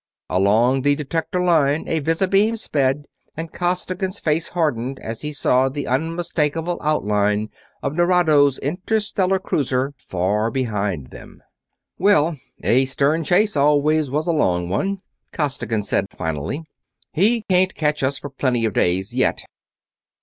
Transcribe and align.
Along 0.31 0.81
the 0.81 0.95
detector 0.95 1.39
line 1.43 1.87
a 1.87 1.99
visibeam 1.99 2.57
sped, 2.57 3.05
and 3.37 3.53
Costigan's 3.53 4.17
face 4.17 4.47
hardened 4.47 4.97
as 4.99 5.21
he 5.21 5.31
saw 5.31 5.69
the 5.69 5.85
unmistakable 5.85 6.79
outline 6.81 7.51
of 7.83 7.93
Nerado's 7.93 8.57
interstellar 8.57 9.37
cruiser, 9.37 9.93
far 9.95 10.49
behind 10.49 11.11
them. 11.11 11.43
"Well, 11.99 12.37
a 12.63 12.85
stern 12.85 13.23
chase 13.23 13.55
always 13.55 14.09
was 14.09 14.25
a 14.25 14.33
long 14.33 14.69
one," 14.69 15.03
Costigan 15.31 15.83
said 15.83 16.07
finally. 16.09 16.63
"He 17.13 17.43
can't 17.47 17.75
catch 17.75 18.01
us 18.01 18.17
for 18.17 18.31
plenty 18.31 18.65
of 18.65 18.73
days 18.73 19.13
yet 19.13 19.43